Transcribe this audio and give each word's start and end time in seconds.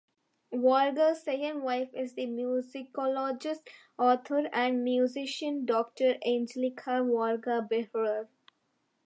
Varga's 0.51 1.21
second 1.21 1.61
wife 1.61 1.93
is 1.93 2.15
the 2.15 2.25
musicologist, 2.25 3.67
author 3.99 4.47
and 4.51 4.83
musician 4.83 5.63
Doctor 5.63 6.17
Angelika 6.25 7.03
Varga-Behrer. 7.03 8.27